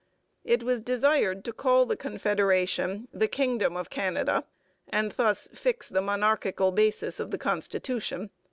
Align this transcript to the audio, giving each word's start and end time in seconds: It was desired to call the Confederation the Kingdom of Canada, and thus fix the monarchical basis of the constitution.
It 0.43 0.63
was 0.63 0.81
desired 0.81 1.45
to 1.45 1.53
call 1.53 1.85
the 1.85 1.95
Confederation 1.95 3.07
the 3.13 3.27
Kingdom 3.27 3.77
of 3.77 3.91
Canada, 3.91 4.45
and 4.89 5.11
thus 5.11 5.47
fix 5.53 5.89
the 5.89 6.01
monarchical 6.01 6.71
basis 6.71 7.19
of 7.19 7.29
the 7.29 7.37
constitution. 7.37 8.31